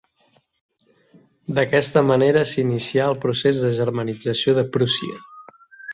D'aquesta 1.57 2.03
manera 2.11 2.43
s'inicià 2.53 3.05
el 3.11 3.19
procés 3.27 3.61
de 3.67 3.73
germanització 3.81 4.57
de 4.61 4.65
Prússia. 4.79 5.21